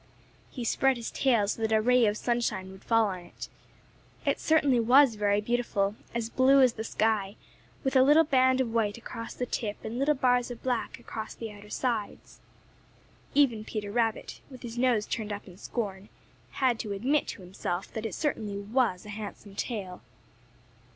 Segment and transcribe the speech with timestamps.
[0.49, 3.49] He spread his tail so that a ray of sunshine would fall on it.
[4.25, 7.35] It certainly was very beautiful, as blue as the sky,
[7.83, 11.35] with a little band of white across the tip and little bars of black across
[11.35, 12.39] the outer sides.
[13.35, 16.09] Even Peter Rabbit, with his nose turned up in scorn,
[16.53, 20.01] had to admit to himself that it certainly was a handsome tail.